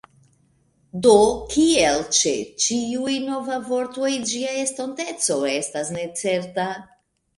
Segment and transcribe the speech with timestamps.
[1.05, 1.17] Do,
[1.55, 2.33] kiel ĉe
[2.67, 6.67] ĉiuj novaj vortoj, ĝia estonteco estas necerta.